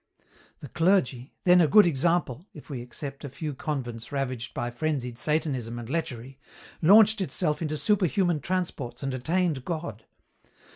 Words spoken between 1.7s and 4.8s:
example if we except a few convents ravaged by